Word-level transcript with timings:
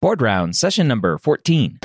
Board 0.00 0.22
round, 0.22 0.54
session 0.54 0.86
number 0.86 1.18
14. 1.18 1.80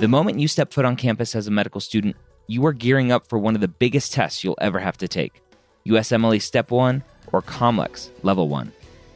The 0.00 0.06
moment 0.06 0.38
you 0.38 0.46
step 0.46 0.74
foot 0.74 0.84
on 0.84 0.96
campus 0.96 1.34
as 1.34 1.46
a 1.46 1.50
medical 1.50 1.80
student, 1.80 2.16
you 2.48 2.66
are 2.66 2.74
gearing 2.74 3.12
up 3.12 3.26
for 3.26 3.38
one 3.38 3.54
of 3.54 3.62
the 3.62 3.68
biggest 3.68 4.12
tests 4.12 4.44
you'll 4.44 4.58
ever 4.60 4.78
have 4.78 4.98
to 4.98 5.08
take 5.08 5.40
USMLE 5.86 6.42
Step 6.42 6.70
1 6.70 7.02
or 7.32 7.40
COMLEX 7.40 8.10
Level 8.22 8.46
1. 8.48 8.70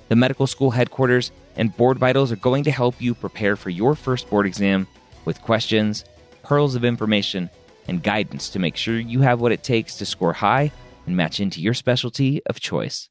The 0.08 0.16
medical 0.16 0.46
school 0.46 0.70
headquarters 0.70 1.32
and 1.56 1.76
Board 1.76 1.98
Vitals 1.98 2.32
are 2.32 2.36
going 2.36 2.64
to 2.64 2.70
help 2.70 2.98
you 2.98 3.14
prepare 3.14 3.56
for 3.56 3.68
your 3.68 3.94
first 3.94 4.30
board 4.30 4.46
exam 4.46 4.86
with 5.26 5.42
questions, 5.42 6.06
pearls 6.42 6.74
of 6.74 6.82
information, 6.82 7.50
and 7.88 8.02
guidance 8.02 8.50
to 8.50 8.58
make 8.58 8.76
sure 8.76 8.98
you 8.98 9.20
have 9.22 9.40
what 9.40 9.52
it 9.52 9.64
takes 9.64 9.96
to 9.96 10.06
score 10.06 10.34
high 10.34 10.70
and 11.06 11.16
match 11.16 11.40
into 11.40 11.60
your 11.60 11.74
specialty 11.74 12.42
of 12.46 12.60
choice. 12.60 13.08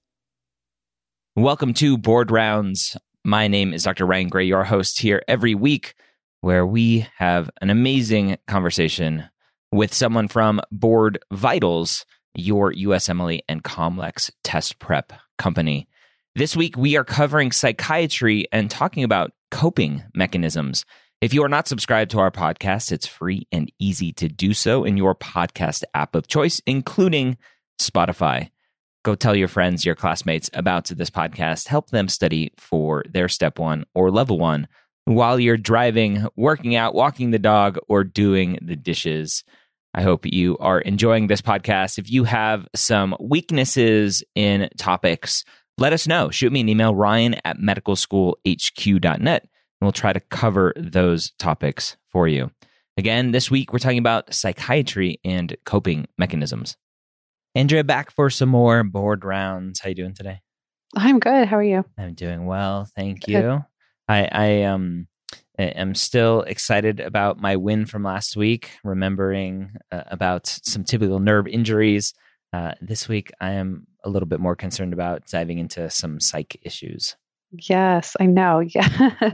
Welcome 1.35 1.73
to 1.75 1.97
Board 1.97 2.31
Rounds. 2.31 2.95
My 3.23 3.47
name 3.47 3.73
is 3.73 3.83
Dr. 3.83 4.05
Ryan 4.05 4.29
Gray, 4.29 4.45
your 4.45 4.63
host 4.63 4.99
here 4.99 5.21
every 5.27 5.55
week, 5.55 5.95
where 6.41 6.65
we 6.65 7.07
have 7.17 7.49
an 7.61 7.69
amazing 7.69 8.37
conversation 8.47 9.25
with 9.71 9.93
someone 9.93 10.27
from 10.27 10.61
Board 10.71 11.19
Vitals, 11.31 12.05
your 12.35 12.71
USMLE 12.73 13.41
and 13.49 13.63
Comlex 13.63 14.31
test 14.43 14.79
prep 14.79 15.11
company. 15.37 15.87
This 16.35 16.55
week, 16.55 16.77
we 16.77 16.95
are 16.95 17.03
covering 17.03 17.51
psychiatry 17.51 18.47
and 18.51 18.69
talking 18.69 19.03
about 19.03 19.31
coping 19.49 20.03
mechanisms. 20.13 20.85
If 21.19 21.33
you 21.33 21.43
are 21.43 21.49
not 21.49 21.67
subscribed 21.67 22.11
to 22.11 22.19
our 22.19 22.29
podcast, 22.29 22.91
it's 22.91 23.07
free 23.07 23.47
and 23.51 23.71
easy 23.79 24.13
to 24.13 24.29
do 24.29 24.53
so 24.53 24.83
in 24.83 24.97
your 24.97 25.15
podcast 25.15 25.83
app 25.95 26.13
of 26.13 26.27
choice, 26.27 26.61
including 26.67 27.37
Spotify. 27.81 28.51
Go 29.03 29.15
tell 29.15 29.35
your 29.35 29.47
friends, 29.47 29.83
your 29.83 29.95
classmates 29.95 30.47
about 30.53 30.85
this 30.85 31.09
podcast. 31.09 31.69
Help 31.69 31.89
them 31.89 32.07
study 32.07 32.53
for 32.57 33.03
their 33.09 33.27
step 33.29 33.57
one 33.57 33.85
or 33.95 34.11
level 34.11 34.37
one 34.37 34.67
while 35.05 35.39
you're 35.39 35.57
driving, 35.57 36.27
working 36.35 36.75
out, 36.75 36.93
walking 36.93 37.31
the 37.31 37.39
dog, 37.39 37.79
or 37.87 38.03
doing 38.03 38.59
the 38.61 38.75
dishes. 38.75 39.43
I 39.95 40.03
hope 40.03 40.27
you 40.27 40.55
are 40.59 40.81
enjoying 40.81 41.25
this 41.25 41.41
podcast. 41.41 41.97
If 41.97 42.11
you 42.11 42.25
have 42.25 42.67
some 42.75 43.15
weaknesses 43.19 44.23
in 44.35 44.69
topics, 44.77 45.45
let 45.79 45.93
us 45.93 46.07
know. 46.07 46.29
Shoot 46.29 46.51
me 46.53 46.59
an 46.59 46.69
email, 46.69 46.93
ryan 46.93 47.37
at 47.43 47.57
medicalschoolhq.net, 47.57 49.47
and 49.79 49.85
we'll 49.85 49.91
try 49.91 50.13
to 50.13 50.19
cover 50.19 50.73
those 50.75 51.31
topics 51.39 51.97
for 52.11 52.27
you. 52.27 52.51
Again, 52.97 53.31
this 53.31 53.51
week 53.51 53.71
we're 53.71 53.79
talking 53.79 53.99
about 53.99 54.33
psychiatry 54.33 55.19
and 55.23 55.55
coping 55.65 56.07
mechanisms. 56.17 56.77
Andrea, 57.53 57.83
back 57.83 58.11
for 58.11 58.29
some 58.29 58.49
more 58.49 58.83
board 58.83 59.23
rounds. 59.23 59.79
How 59.79 59.89
you 59.89 59.95
doing 59.95 60.13
today? 60.15 60.41
I'm 60.95 61.19
good. 61.19 61.47
How 61.47 61.57
are 61.57 61.63
you? 61.63 61.85
I'm 61.97 62.13
doing 62.13 62.45
well, 62.45 62.87
thank 62.95 63.25
good. 63.25 63.31
you. 63.31 63.65
I, 64.07 64.29
I 64.31 64.63
um 64.63 65.07
am 65.59 65.95
still 65.95 66.41
excited 66.41 66.99
about 66.99 67.39
my 67.39 67.55
win 67.55 67.85
from 67.85 68.03
last 68.03 68.37
week, 68.37 68.71
remembering 68.83 69.71
uh, 69.91 70.03
about 70.07 70.47
some 70.47 70.83
typical 70.83 71.19
nerve 71.19 71.47
injuries. 71.47 72.13
Uh, 72.53 72.73
this 72.81 73.07
week, 73.07 73.31
I 73.41 73.51
am 73.51 73.87
a 74.03 74.09
little 74.09 74.27
bit 74.27 74.39
more 74.39 74.55
concerned 74.55 74.93
about 74.93 75.27
diving 75.27 75.59
into 75.59 75.89
some 75.89 76.19
psych 76.19 76.57
issues. 76.61 77.15
Yes, 77.51 78.15
I 78.19 78.25
know. 78.25 78.59
Yeah. 78.75 79.33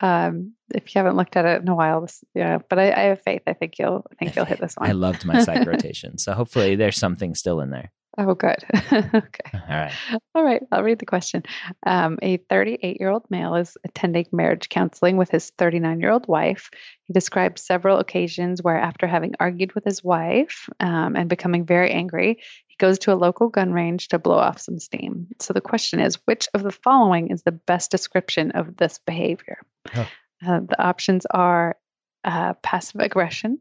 um, 0.00 0.52
if 0.74 0.94
you 0.94 0.98
haven't 0.98 1.16
looked 1.16 1.36
at 1.36 1.44
it 1.44 1.62
in 1.62 1.68
a 1.68 1.74
while, 1.74 2.00
this, 2.02 2.24
yeah, 2.34 2.58
but 2.68 2.78
I, 2.78 2.92
I, 2.92 3.00
have 3.04 3.22
faith. 3.22 3.42
I 3.46 3.52
think 3.52 3.78
you'll, 3.78 4.04
I 4.10 4.14
think 4.16 4.34
you'll 4.34 4.44
hit 4.44 4.60
this 4.60 4.74
one. 4.76 4.88
I 4.88 4.92
loved 4.92 5.24
my 5.24 5.40
psych 5.44 5.66
rotation, 5.66 6.18
so 6.18 6.32
hopefully 6.32 6.76
there's 6.76 6.98
something 6.98 7.34
still 7.34 7.60
in 7.60 7.70
there. 7.70 7.92
Oh, 8.18 8.34
good. 8.34 8.58
okay. 8.92 9.50
All 9.54 9.60
right. 9.68 9.92
All 10.34 10.44
right. 10.44 10.62
I'll 10.70 10.82
read 10.82 10.98
the 10.98 11.06
question. 11.06 11.44
Um, 11.86 12.18
a 12.20 12.36
38 12.36 13.00
year 13.00 13.08
old 13.08 13.24
male 13.30 13.54
is 13.54 13.78
attending 13.84 14.26
marriage 14.32 14.68
counseling 14.68 15.16
with 15.16 15.30
his 15.30 15.50
39 15.56 16.00
year 16.00 16.10
old 16.10 16.28
wife. 16.28 16.70
He 17.04 17.14
describes 17.14 17.62
several 17.62 17.98
occasions 17.98 18.62
where, 18.62 18.78
after 18.78 19.06
having 19.06 19.34
argued 19.40 19.74
with 19.74 19.84
his 19.84 20.04
wife 20.04 20.68
um, 20.78 21.16
and 21.16 21.28
becoming 21.28 21.64
very 21.64 21.90
angry, 21.90 22.40
he 22.66 22.76
goes 22.78 22.98
to 23.00 23.14
a 23.14 23.16
local 23.16 23.48
gun 23.48 23.72
range 23.72 24.08
to 24.08 24.18
blow 24.18 24.36
off 24.36 24.60
some 24.60 24.78
steam. 24.78 25.28
So 25.40 25.54
the 25.54 25.62
question 25.62 25.98
is 26.00 26.18
which 26.26 26.48
of 26.52 26.62
the 26.62 26.70
following 26.70 27.30
is 27.30 27.42
the 27.42 27.52
best 27.52 27.90
description 27.90 28.50
of 28.50 28.76
this 28.76 28.98
behavior? 29.06 29.58
Oh. 29.94 30.08
Uh, 30.46 30.60
the 30.60 30.82
options 30.82 31.24
are 31.30 31.76
uh, 32.24 32.52
passive 32.62 33.00
aggression, 33.00 33.58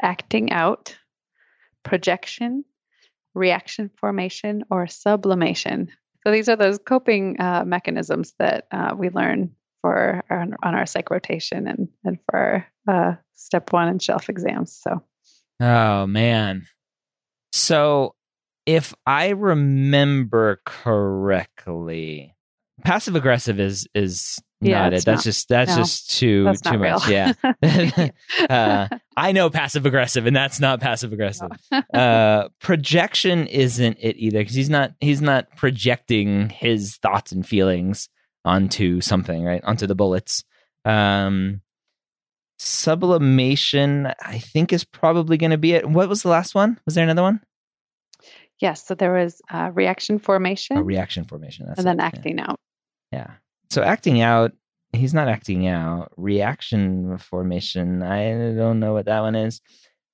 acting 0.00 0.52
out, 0.52 0.96
projection, 1.82 2.64
reaction 3.38 3.90
formation, 3.98 4.64
or 4.70 4.86
sublimation. 4.86 5.88
So 6.26 6.32
these 6.32 6.48
are 6.48 6.56
those 6.56 6.78
coping 6.78 7.40
uh, 7.40 7.64
mechanisms 7.66 8.34
that 8.38 8.66
uh, 8.70 8.94
we 8.96 9.10
learn 9.10 9.54
for 9.80 10.24
our, 10.28 10.40
on 10.62 10.74
our 10.74 10.86
psych 10.86 11.10
rotation 11.10 11.66
and 11.66 11.88
and 12.04 12.18
for 12.30 12.66
uh, 12.88 13.14
step 13.34 13.72
one 13.72 13.88
and 13.88 14.02
shelf 14.02 14.28
exams. 14.28 14.78
So, 14.82 15.02
oh 15.60 16.06
man, 16.06 16.66
so 17.52 18.14
if 18.66 18.94
I 19.06 19.28
remember 19.28 20.60
correctly, 20.66 22.34
passive 22.84 23.16
aggressive 23.16 23.58
is 23.60 23.86
is 23.94 24.38
yeah, 24.60 24.82
not 24.82 24.92
it. 24.92 25.04
That's 25.04 25.06
not, 25.06 25.24
just 25.24 25.48
that's 25.48 25.70
no, 25.70 25.76
just 25.76 26.18
too 26.18 26.44
that's 26.44 26.60
too 26.60 26.78
much. 26.78 27.06
Real. 27.06 27.32
Yeah. 27.42 28.10
uh, 28.50 28.88
I 29.16 29.32
know 29.32 29.50
passive 29.50 29.86
aggressive, 29.86 30.26
and 30.26 30.34
that's 30.34 30.58
not 30.58 30.80
passive 30.80 31.12
aggressive. 31.12 31.50
No. 31.70 31.78
uh, 31.94 32.48
projection 32.60 33.46
isn't 33.46 33.98
it 34.00 34.16
either 34.16 34.38
because 34.38 34.54
he's 34.54 34.70
not 34.70 34.92
he's 35.00 35.22
not 35.22 35.56
projecting 35.56 36.50
his 36.50 36.96
thoughts 36.96 37.30
and 37.30 37.46
feelings 37.46 38.08
onto 38.44 39.00
something, 39.00 39.44
right? 39.44 39.62
Onto 39.62 39.86
the 39.86 39.94
bullets. 39.94 40.42
Um, 40.84 41.60
sublimation, 42.58 44.12
I 44.20 44.38
think, 44.38 44.72
is 44.72 44.84
probably 44.84 45.36
going 45.36 45.52
to 45.52 45.58
be 45.58 45.74
it. 45.74 45.88
What 45.88 46.08
was 46.08 46.22
the 46.22 46.30
last 46.30 46.54
one? 46.54 46.80
Was 46.84 46.96
there 46.96 47.04
another 47.04 47.22
one? 47.22 47.40
Yes. 48.60 48.84
So 48.84 48.96
there 48.96 49.12
was 49.12 49.40
uh, 49.48 49.70
reaction 49.72 50.18
formation. 50.18 50.78
Oh, 50.78 50.80
reaction 50.80 51.24
formation. 51.24 51.72
and 51.76 51.86
then 51.86 52.00
it, 52.00 52.02
acting 52.02 52.38
yeah. 52.38 52.50
out. 52.50 52.60
Yeah. 53.12 53.30
So 53.70 53.82
acting 53.82 54.20
out, 54.20 54.52
he's 54.92 55.14
not 55.14 55.28
acting 55.28 55.66
out. 55.66 56.12
Reaction 56.16 57.18
formation, 57.18 58.02
I 58.02 58.54
don't 58.54 58.80
know 58.80 58.92
what 58.94 59.06
that 59.06 59.20
one 59.20 59.34
is. 59.34 59.60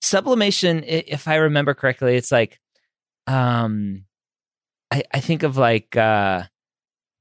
Sublimation, 0.03 0.83
if 0.85 1.29
I 1.29 1.37
remember 1.37 1.75
correctly, 1.75 2.17
it's 2.17 2.33
like, 2.33 2.61
um, 3.27 4.05
I, 4.91 5.05
I 5.13 5.21
think 5.21 5.43
of 5.45 5.57
like, 5.57 5.97
uh, 5.97 6.45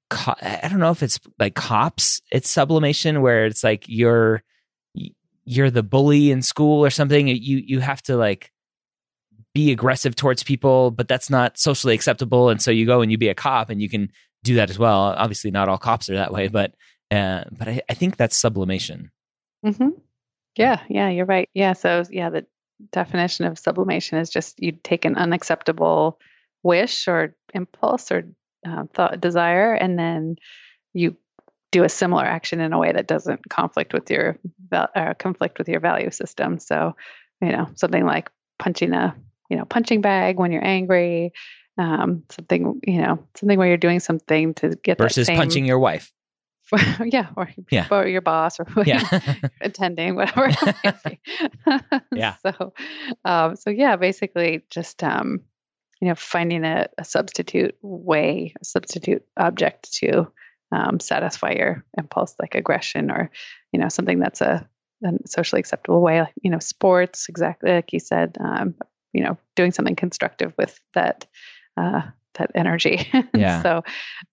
co- 0.09 0.35
I 0.41 0.67
don't 0.69 0.79
know 0.79 0.91
if 0.91 1.03
it's 1.03 1.19
like 1.39 1.55
cops. 1.55 2.21
It's 2.31 2.49
sublimation 2.49 3.21
where 3.21 3.45
it's 3.45 3.63
like 3.63 3.85
you're 3.87 4.43
you're 5.45 5.71
the 5.71 5.83
bully 5.83 6.31
in 6.31 6.41
school 6.41 6.85
or 6.85 6.89
something. 6.89 7.27
You 7.27 7.57
you 7.65 7.79
have 7.79 8.01
to 8.03 8.15
like 8.15 8.51
be 9.53 9.71
aggressive 9.71 10.15
towards 10.15 10.43
people, 10.43 10.91
but 10.91 11.07
that's 11.07 11.29
not 11.29 11.57
socially 11.57 11.93
acceptable. 11.93 12.49
And 12.49 12.61
so 12.61 12.71
you 12.71 12.85
go 12.85 13.01
and 13.01 13.11
you 13.11 13.17
be 13.17 13.29
a 13.29 13.35
cop 13.35 13.69
and 13.69 13.81
you 13.81 13.89
can 13.89 14.11
do 14.43 14.55
that 14.55 14.69
as 14.69 14.77
well. 14.77 14.99
Obviously, 15.17 15.51
not 15.51 15.69
all 15.69 15.77
cops 15.77 16.09
are 16.09 16.15
that 16.15 16.33
way, 16.33 16.47
but 16.47 16.73
uh, 17.11 17.45
but 17.51 17.67
I, 17.67 17.81
I, 17.89 17.93
think 17.93 18.17
that's 18.17 18.35
sublimation. 18.35 19.11
Mm-hmm. 19.65 19.89
Yeah, 20.55 20.81
yeah, 20.89 21.09
you're 21.09 21.25
right. 21.25 21.49
Yeah, 21.53 21.73
so 21.73 22.03
yeah, 22.09 22.29
the 22.29 22.45
definition 22.91 23.45
of 23.45 23.59
sublimation 23.59 24.17
is 24.17 24.29
just 24.29 24.61
you 24.61 24.71
take 24.71 25.05
an 25.05 25.15
unacceptable 25.15 26.19
wish 26.63 27.07
or 27.07 27.35
impulse 27.53 28.11
or 28.11 28.23
uh, 28.67 28.85
thought, 28.93 29.21
desire, 29.21 29.73
and 29.73 29.97
then 29.97 30.37
you 30.93 31.15
do 31.71 31.83
a 31.83 31.89
similar 31.89 32.23
action 32.23 32.59
in 32.59 32.73
a 32.73 32.79
way 32.79 32.91
that 32.91 33.07
doesn't 33.07 33.49
conflict 33.49 33.93
with 33.93 34.09
your 34.09 34.37
uh, 34.71 35.13
conflict 35.17 35.57
with 35.57 35.67
your 35.67 35.79
value 35.79 36.11
system. 36.11 36.59
So, 36.59 36.95
you 37.41 37.51
know, 37.51 37.69
something 37.75 38.05
like 38.05 38.29
punching 38.59 38.93
a 38.93 39.15
you 39.49 39.57
know 39.57 39.65
punching 39.65 40.01
bag 40.01 40.37
when 40.37 40.51
you're 40.51 40.65
angry, 40.65 41.33
um, 41.77 42.23
something 42.29 42.79
you 42.85 43.01
know 43.01 43.19
something 43.35 43.57
where 43.57 43.67
you're 43.67 43.77
doing 43.77 43.99
something 43.99 44.53
to 44.55 44.69
get 44.83 44.97
versus 44.97 45.27
same, 45.27 45.37
punching 45.37 45.65
your 45.65 45.79
wife. 45.79 46.11
yeah, 47.03 47.29
or, 47.35 47.49
yeah. 47.71 47.87
or 47.91 48.07
your 48.07 48.21
boss 48.21 48.59
or 48.59 48.67
yeah. 48.85 49.03
attending 49.61 50.15
whatever. 50.15 50.49
yeah. 52.13 52.35
So, 52.45 52.73
um, 53.25 53.55
so 53.55 53.69
yeah, 53.69 53.95
basically 53.95 54.63
just 54.69 55.03
um, 55.03 55.41
you 56.01 56.07
know 56.07 56.15
finding 56.15 56.63
a, 56.63 56.87
a 56.97 57.03
substitute 57.03 57.75
way, 57.81 58.53
a 58.61 58.65
substitute 58.65 59.23
object 59.37 59.93
to 59.95 60.31
um, 60.71 60.99
satisfy 60.99 61.51
your 61.51 61.85
impulse, 61.97 62.35
like 62.39 62.55
aggression 62.55 63.11
or 63.11 63.29
you 63.71 63.79
know 63.79 63.89
something 63.89 64.19
that's 64.19 64.41
a, 64.41 64.67
a 65.03 65.11
socially 65.25 65.59
acceptable 65.59 66.01
way, 66.01 66.21
like 66.21 66.33
you 66.41 66.51
know 66.51 66.59
sports, 66.59 67.27
exactly 67.29 67.71
like 67.71 67.93
you 67.93 67.99
said. 67.99 68.37
Um, 68.39 68.75
you 69.13 69.23
know, 69.23 69.37
doing 69.55 69.71
something 69.71 69.95
constructive 69.95 70.53
with 70.57 70.79
that 70.95 71.27
uh, 71.77 72.01
that 72.35 72.51
energy. 72.55 73.09
Yeah. 73.35 73.61
so, 73.61 73.83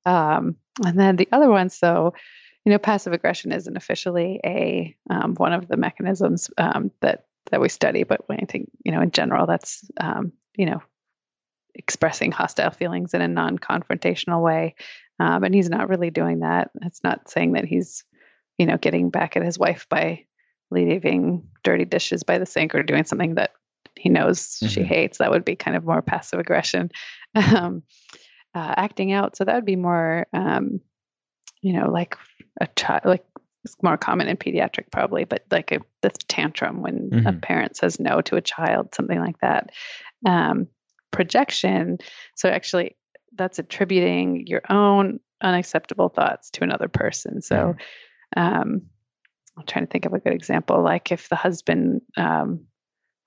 um, 0.05 0.57
and 0.85 0.99
then 0.99 1.17
the 1.17 1.29
other 1.33 1.49
one, 1.49 1.71
so 1.71 2.15
you 2.65 2.73
know, 2.73 2.79
passive 2.79 3.13
aggression 3.13 3.53
isn't 3.53 3.77
officially 3.77 4.41
a 4.45 4.95
um, 5.09 5.35
one 5.37 5.53
of 5.53 5.69
the 5.69 5.77
mechanisms 5.77 6.51
um, 6.59 6.91
that 7.01 7.25
that 7.51 7.61
we 7.61 7.69
study, 7.69 8.05
but 8.05 8.21
I 8.31 8.45
think 8.47 8.71
you 8.85 8.93
know, 8.93 9.01
in 9.01 9.11
general, 9.11 9.47
that's 9.47 9.85
um, 9.99 10.33
you 10.57 10.67
know, 10.67 10.83
expressing 11.75 12.33
hostile 12.33 12.71
feelings 12.71 13.15
in 13.15 13.23
a 13.23 13.29
non 13.29 13.59
confrontational 13.59 14.43
way. 14.43 14.75
Um, 15.19 15.45
and 15.45 15.55
he's 15.55 15.69
not 15.69 15.89
really 15.89 16.11
doing 16.11 16.41
that. 16.41 16.71
It's 16.83 17.03
not 17.05 17.31
saying 17.31 17.53
that 17.53 17.65
he's, 17.65 18.05
you 18.59 18.67
know, 18.67 18.79
getting 18.79 19.11
back 19.11 19.37
at 19.37 19.45
his 19.45 19.59
wife 19.59 19.87
by 19.89 20.25
leaving 20.71 21.49
dirty 21.63 21.85
dishes 21.85 22.23
by 22.23 22.39
the 22.39 22.47
sink 22.47 22.75
or 22.75 22.83
doing 22.83 23.05
something 23.05 23.35
that 23.35 23.53
he 23.97 24.09
knows 24.09 24.41
mm-hmm. 24.41 24.69
she 24.69 24.83
hates. 24.83 25.19
That 25.19 25.31
would 25.31 25.45
be 25.45 25.57
kind 25.57 25.77
of 25.77 25.85
more 25.85 26.03
passive 26.03 26.39
aggression. 26.39 26.91
Um, 27.55 27.85
uh, 28.55 28.75
acting 28.77 29.12
out. 29.12 29.37
So 29.37 29.44
that 29.44 29.55
would 29.55 29.65
be 29.65 29.77
more, 29.77 30.27
um, 30.32 30.81
you 31.62 31.73
know, 31.73 31.88
like 31.88 32.17
a 32.61 32.67
child, 32.75 33.05
like 33.05 33.25
it's 33.65 33.77
more 33.82 33.97
common 33.97 34.27
in 34.27 34.37
pediatric 34.37 34.91
probably, 34.91 35.25
but 35.25 35.44
like 35.50 35.71
a 35.71 35.81
the 36.03 36.11
tantrum 36.29 36.82
when 36.82 37.11
mm-hmm. 37.11 37.27
a 37.27 37.32
parent 37.35 37.77
says 37.77 38.00
no 38.00 38.21
to 38.23 38.37
a 38.37 38.41
child, 38.41 38.94
something 38.94 39.19
like 39.19 39.38
that. 39.41 39.71
Um, 40.27 40.67
projection. 41.11 41.99
So 42.35 42.49
actually, 42.49 42.97
that's 43.37 43.59
attributing 43.59 44.47
your 44.47 44.62
own 44.69 45.21
unacceptable 45.41 46.09
thoughts 46.09 46.50
to 46.50 46.65
another 46.65 46.88
person. 46.88 47.43
So, 47.43 47.76
um, 48.37 48.83
I'm 49.56 49.67
trying 49.67 49.87
to 49.87 49.91
think 49.91 50.06
of 50.06 50.15
a 50.15 50.19
good 50.19 50.33
example. 50.33 50.83
Like 50.83 51.12
if 51.12 51.29
the 51.29 51.37
husband 51.37 52.03
um, 52.17 52.67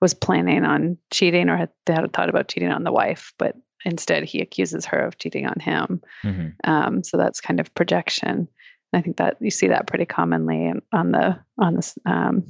was 0.00 0.14
planning 0.14 0.64
on 0.64 0.98
cheating 1.12 1.48
or 1.48 1.56
had, 1.56 1.70
had 1.86 2.04
a 2.04 2.08
thought 2.08 2.28
about 2.28 2.48
cheating 2.48 2.70
on 2.70 2.84
the 2.84 2.92
wife, 2.92 3.32
but 3.38 3.56
instead 3.84 4.24
he 4.24 4.40
accuses 4.40 4.86
her 4.86 5.00
of 5.00 5.18
cheating 5.18 5.46
on 5.46 5.60
him. 5.60 6.02
Mm-hmm. 6.22 6.70
Um, 6.70 7.04
so 7.04 7.16
that's 7.16 7.40
kind 7.40 7.60
of 7.60 7.74
projection. 7.74 8.48
I 8.92 9.02
think 9.02 9.16
that 9.16 9.36
you 9.40 9.50
see 9.50 9.68
that 9.68 9.86
pretty 9.86 10.06
commonly 10.06 10.72
on 10.92 11.10
the 11.10 11.38
on 11.58 11.74
the 11.74 11.94
um, 12.06 12.44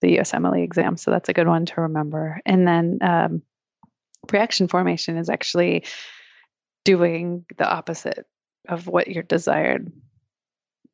the 0.00 0.18
USMLE 0.18 0.62
exam. 0.62 0.96
So 0.96 1.10
that's 1.10 1.28
a 1.28 1.32
good 1.32 1.46
one 1.46 1.66
to 1.66 1.82
remember. 1.82 2.40
And 2.44 2.66
then 2.66 2.98
um, 3.00 3.42
reaction 4.32 4.68
formation 4.68 5.16
is 5.16 5.30
actually 5.30 5.84
doing 6.84 7.46
the 7.56 7.68
opposite 7.68 8.26
of 8.68 8.86
what 8.86 9.08
your 9.08 9.22
desired 9.22 9.90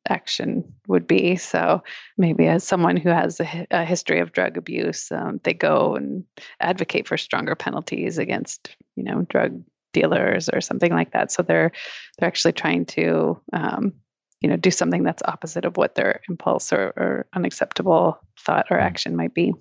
action 0.07 0.73
would 0.87 1.07
be. 1.07 1.35
So 1.35 1.83
maybe 2.17 2.47
as 2.47 2.63
someone 2.63 2.97
who 2.97 3.09
has 3.09 3.39
a, 3.39 3.67
a 3.69 3.85
history 3.85 4.19
of 4.19 4.31
drug 4.31 4.57
abuse, 4.57 5.11
um, 5.11 5.39
they 5.43 5.53
go 5.53 5.95
and 5.95 6.25
advocate 6.59 7.07
for 7.07 7.17
stronger 7.17 7.55
penalties 7.55 8.17
against, 8.17 8.75
you 8.95 9.03
know, 9.03 9.25
drug 9.29 9.63
dealers 9.93 10.49
or 10.49 10.61
something 10.61 10.91
like 10.91 11.11
that. 11.11 11.31
So 11.31 11.43
they're 11.43 11.71
they're 12.17 12.27
actually 12.27 12.53
trying 12.53 12.85
to, 12.87 13.39
um, 13.53 13.93
you 14.41 14.49
know, 14.49 14.57
do 14.57 14.71
something 14.71 15.03
that's 15.03 15.23
opposite 15.25 15.65
of 15.65 15.77
what 15.77 15.95
their 15.95 16.21
impulse 16.29 16.73
or, 16.73 16.93
or 16.97 17.27
unacceptable 17.33 18.19
thought 18.39 18.67
or 18.71 18.77
hmm. 18.77 18.83
action 18.83 19.15
might 19.15 19.33
be. 19.33 19.53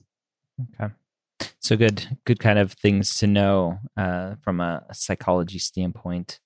Okay. 0.74 0.92
So 1.60 1.76
good, 1.76 2.18
good 2.24 2.38
kind 2.38 2.58
of 2.58 2.72
things 2.72 3.14
to 3.18 3.26
know 3.26 3.78
uh, 3.96 4.34
from 4.42 4.60
a, 4.60 4.84
a 4.88 4.94
psychology 4.94 5.58
standpoint. 5.58 6.40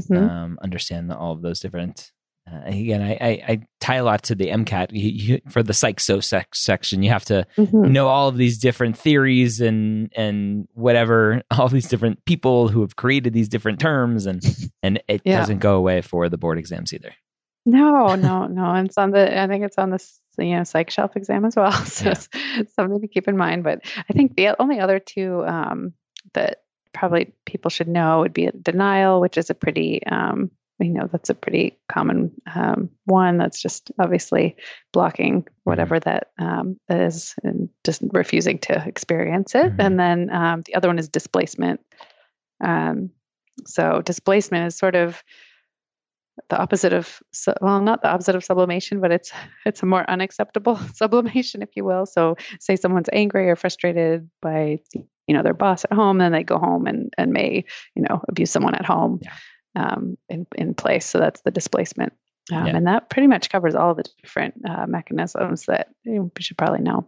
Mm-hmm. 0.00 0.16
Um, 0.16 0.58
understand 0.62 1.12
all 1.12 1.32
of 1.32 1.42
those 1.42 1.60
different 1.60 2.12
uh, 2.50 2.62
again, 2.66 3.02
I, 3.02 3.12
I, 3.12 3.28
I, 3.48 3.60
tie 3.80 3.96
a 3.96 4.04
lot 4.04 4.22
to 4.24 4.34
the 4.34 4.48
MCAT 4.48 4.88
you, 4.92 5.08
you, 5.08 5.40
for 5.48 5.62
the 5.62 5.74
psych 5.74 6.00
so 6.00 6.20
section. 6.20 7.02
You 7.02 7.10
have 7.10 7.24
to 7.26 7.46
mm-hmm. 7.56 7.92
know 7.92 8.08
all 8.08 8.28
of 8.28 8.36
these 8.36 8.58
different 8.58 8.96
theories 8.96 9.60
and 9.60 10.12
and 10.16 10.68
whatever, 10.74 11.42
all 11.50 11.68
these 11.68 11.88
different 11.88 12.24
people 12.24 12.68
who 12.68 12.80
have 12.80 12.96
created 12.96 13.32
these 13.32 13.48
different 13.48 13.80
terms, 13.80 14.26
and 14.26 14.42
and 14.82 15.02
it 15.08 15.22
yeah. 15.24 15.38
doesn't 15.38 15.58
go 15.58 15.76
away 15.76 16.00
for 16.00 16.28
the 16.28 16.38
board 16.38 16.58
exams 16.58 16.92
either. 16.92 17.12
No, 17.66 18.14
no, 18.14 18.46
no. 18.46 18.74
It's 18.76 18.98
on 18.98 19.10
the. 19.10 19.40
I 19.40 19.46
think 19.46 19.64
it's 19.64 19.78
on 19.78 19.90
the 19.90 20.04
you 20.38 20.56
know 20.56 20.64
psych 20.64 20.90
shelf 20.90 21.16
exam 21.16 21.44
as 21.44 21.56
well. 21.56 21.72
So 21.72 22.06
yeah. 22.06 22.14
it's 22.58 22.74
something 22.74 23.00
to 23.00 23.08
keep 23.08 23.28
in 23.28 23.36
mind. 23.36 23.64
But 23.64 23.80
I 24.08 24.12
think 24.12 24.36
the 24.36 24.60
only 24.60 24.80
other 24.80 24.98
two 24.98 25.44
um, 25.46 25.92
that 26.34 26.62
probably 26.94 27.32
people 27.46 27.70
should 27.70 27.88
know 27.88 28.20
would 28.20 28.32
be 28.32 28.50
denial, 28.62 29.20
which 29.20 29.36
is 29.36 29.50
a 29.50 29.54
pretty 29.54 30.04
um, 30.06 30.50
you 30.80 30.92
know 30.92 31.08
that's 31.10 31.30
a 31.30 31.34
pretty 31.34 31.78
common 31.88 32.32
um, 32.54 32.90
one 33.04 33.38
that's 33.38 33.60
just 33.60 33.90
obviously 33.98 34.56
blocking 34.92 35.46
whatever 35.64 35.98
mm-hmm. 35.98 36.10
that 36.10 36.28
um, 36.38 36.78
is 36.88 37.34
and 37.42 37.68
just 37.84 38.02
refusing 38.12 38.58
to 38.58 38.84
experience 38.86 39.54
it. 39.54 39.66
Mm-hmm. 39.66 39.80
and 39.80 40.00
then 40.00 40.30
um, 40.30 40.62
the 40.66 40.74
other 40.74 40.88
one 40.88 40.98
is 40.98 41.08
displacement. 41.08 41.80
Um, 42.62 43.10
so 43.66 44.02
displacement 44.02 44.66
is 44.66 44.76
sort 44.76 44.94
of 44.94 45.22
the 46.48 46.58
opposite 46.58 46.92
of 46.92 47.20
well 47.60 47.80
not 47.80 48.02
the 48.02 48.08
opposite 48.08 48.36
of 48.36 48.44
sublimation 48.44 49.00
but 49.00 49.10
it's 49.10 49.32
it's 49.66 49.82
a 49.82 49.86
more 49.86 50.08
unacceptable 50.08 50.76
sublimation 50.94 51.62
if 51.62 51.70
you 51.74 51.84
will. 51.84 52.06
So 52.06 52.36
say 52.60 52.76
someone's 52.76 53.10
angry 53.12 53.50
or 53.50 53.56
frustrated 53.56 54.30
by 54.40 54.78
you 54.94 55.34
know 55.34 55.42
their 55.42 55.54
boss 55.54 55.84
at 55.84 55.92
home 55.92 56.18
then 56.18 56.30
they 56.30 56.44
go 56.44 56.58
home 56.58 56.86
and 56.86 57.12
and 57.18 57.32
may 57.32 57.64
you 57.96 58.02
know 58.02 58.22
abuse 58.28 58.52
someone 58.52 58.76
at 58.76 58.86
home. 58.86 59.18
Yeah 59.22 59.32
um, 59.78 60.18
in, 60.28 60.46
in 60.56 60.74
place. 60.74 61.06
So 61.06 61.18
that's 61.18 61.40
the 61.42 61.50
displacement. 61.50 62.12
Um, 62.52 62.66
yeah. 62.66 62.76
And 62.76 62.86
that 62.86 63.10
pretty 63.10 63.28
much 63.28 63.50
covers 63.50 63.74
all 63.74 63.94
the 63.94 64.04
different 64.22 64.54
uh, 64.68 64.86
mechanisms 64.86 65.66
that 65.66 65.88
we 66.04 66.30
should 66.40 66.58
probably 66.58 66.80
know. 66.80 67.06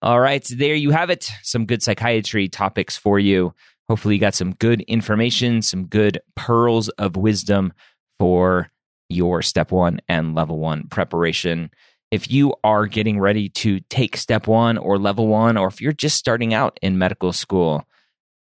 All 0.00 0.20
right. 0.20 0.44
So 0.44 0.54
there 0.54 0.74
you 0.74 0.90
have 0.90 1.10
it. 1.10 1.30
Some 1.42 1.66
good 1.66 1.82
psychiatry 1.82 2.48
topics 2.48 2.96
for 2.96 3.18
you. 3.18 3.54
Hopefully, 3.88 4.14
you 4.14 4.20
got 4.20 4.34
some 4.34 4.52
good 4.54 4.80
information, 4.82 5.62
some 5.62 5.86
good 5.86 6.20
pearls 6.34 6.88
of 6.90 7.16
wisdom 7.16 7.72
for 8.18 8.70
your 9.08 9.42
step 9.42 9.70
one 9.70 10.00
and 10.08 10.34
level 10.34 10.58
one 10.58 10.88
preparation. 10.88 11.70
If 12.10 12.30
you 12.30 12.54
are 12.62 12.86
getting 12.86 13.18
ready 13.18 13.48
to 13.50 13.80
take 13.90 14.16
step 14.16 14.46
one 14.46 14.78
or 14.78 14.98
level 14.98 15.26
one, 15.28 15.56
or 15.56 15.68
if 15.68 15.80
you're 15.80 15.92
just 15.92 16.16
starting 16.16 16.54
out 16.54 16.78
in 16.82 16.98
medical 16.98 17.32
school, 17.32 17.84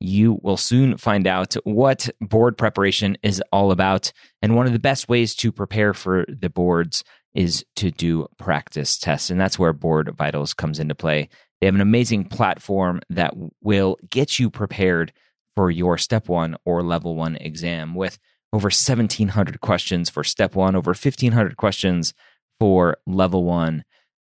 you 0.00 0.38
will 0.42 0.56
soon 0.56 0.96
find 0.96 1.26
out 1.26 1.54
what 1.64 2.08
board 2.20 2.58
preparation 2.58 3.16
is 3.22 3.42
all 3.52 3.70
about. 3.70 4.12
And 4.42 4.54
one 4.54 4.66
of 4.66 4.72
the 4.72 4.78
best 4.78 5.08
ways 5.08 5.34
to 5.36 5.52
prepare 5.52 5.94
for 5.94 6.26
the 6.28 6.50
boards 6.50 7.02
is 7.34 7.64
to 7.76 7.90
do 7.90 8.26
practice 8.38 8.98
tests. 8.98 9.30
And 9.30 9.40
that's 9.40 9.58
where 9.58 9.72
Board 9.72 10.14
Vitals 10.16 10.54
comes 10.54 10.78
into 10.78 10.94
play. 10.94 11.28
They 11.60 11.66
have 11.66 11.74
an 11.74 11.80
amazing 11.80 12.24
platform 12.24 13.00
that 13.10 13.34
will 13.62 13.98
get 14.10 14.38
you 14.38 14.50
prepared 14.50 15.12
for 15.54 15.70
your 15.70 15.96
step 15.98 16.28
one 16.28 16.56
or 16.64 16.82
level 16.82 17.14
one 17.14 17.36
exam 17.36 17.94
with 17.94 18.18
over 18.52 18.66
1,700 18.66 19.60
questions 19.60 20.10
for 20.10 20.24
step 20.24 20.54
one, 20.54 20.76
over 20.76 20.90
1,500 20.90 21.56
questions 21.56 22.14
for 22.58 22.96
level 23.06 23.44
one 23.44 23.84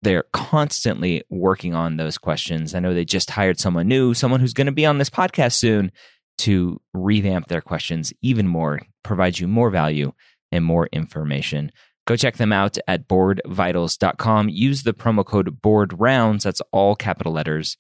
they're 0.01 0.25
constantly 0.33 1.23
working 1.29 1.75
on 1.75 1.97
those 1.97 2.17
questions. 2.17 2.73
I 2.73 2.79
know 2.79 2.93
they 2.93 3.05
just 3.05 3.29
hired 3.29 3.59
someone 3.59 3.87
new, 3.87 4.13
someone 4.13 4.39
who's 4.39 4.53
going 4.53 4.67
to 4.67 4.71
be 4.71 4.85
on 4.85 4.97
this 4.97 5.09
podcast 5.09 5.53
soon 5.53 5.91
to 6.39 6.81
revamp 6.93 7.47
their 7.47 7.61
questions 7.61 8.11
even 8.21 8.47
more, 8.47 8.81
provide 9.03 9.39
you 9.39 9.47
more 9.47 9.69
value 9.69 10.11
and 10.51 10.65
more 10.65 10.87
information. 10.91 11.71
Go 12.07 12.15
check 12.15 12.37
them 12.37 12.51
out 12.51 12.77
at 12.87 13.07
boardvitals.com. 13.07 14.49
Use 14.49 14.83
the 14.83 14.93
promo 14.93 15.23
code 15.23 15.61
board 15.61 15.99
rounds. 15.99 16.43
That's 16.43 16.61
all 16.71 16.95
capital 16.95 17.33
letters 17.33 17.77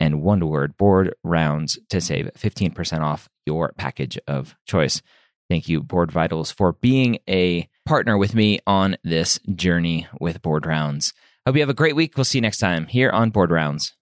and 0.00 0.20
one 0.20 0.46
word 0.48 0.76
board 0.76 1.14
rounds 1.22 1.78
to 1.90 2.00
save 2.00 2.30
15% 2.36 3.00
off 3.00 3.28
your 3.46 3.72
package 3.78 4.18
of 4.26 4.56
choice. 4.66 5.00
Thank 5.48 5.68
you, 5.68 5.82
Board 5.82 6.10
Vitals, 6.10 6.50
for 6.50 6.72
being 6.72 7.18
a 7.28 7.68
partner 7.84 8.16
with 8.18 8.34
me 8.34 8.58
on 8.66 8.96
this 9.04 9.38
journey 9.54 10.06
with 10.20 10.42
Board 10.42 10.66
Rounds. 10.66 11.12
Hope 11.44 11.56
you 11.56 11.62
have 11.62 11.68
a 11.68 11.74
great 11.74 11.96
week. 11.96 12.16
We'll 12.16 12.24
see 12.24 12.38
you 12.38 12.42
next 12.42 12.58
time 12.58 12.86
here 12.86 13.10
on 13.10 13.30
Board 13.30 13.50
Rounds. 13.50 13.92